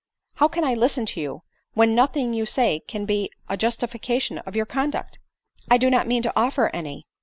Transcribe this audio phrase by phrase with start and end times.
[0.37, 1.43] "How can I listen to you,
[1.75, 5.19] when nothing you can say can be a justification of ypur conduct.""
[5.69, 7.05] I do not mean to offer any.